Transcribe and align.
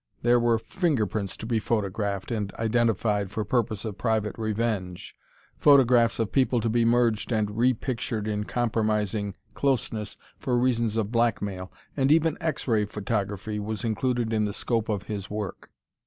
There 0.23 0.39
were 0.39 0.57
fingerprints 0.57 1.37
to 1.37 1.45
be 1.45 1.59
photographed 1.59 2.31
and 2.31 2.51
identified 2.55 3.29
for 3.29 3.45
purpose 3.45 3.85
of 3.85 3.99
private 3.99 4.33
revenge, 4.35 5.13
photographs 5.59 6.17
of 6.17 6.31
people 6.31 6.59
to 6.59 6.69
be 6.69 6.83
merged 6.83 7.31
and 7.31 7.49
repictured 7.49 8.27
in 8.27 8.45
compromising 8.45 9.35
closeness 9.53 10.17
for 10.39 10.57
reasons 10.57 10.97
of 10.97 11.11
blackmail. 11.11 11.71
And 11.95 12.11
even 12.11 12.35
X 12.41 12.67
Ray 12.67 12.85
photography 12.85 13.59
was 13.59 13.83
included 13.83 14.33
in 14.33 14.45
the 14.45 14.53
scope 14.53 14.89
of 14.89 15.03
his 15.03 15.29
work. 15.29 15.69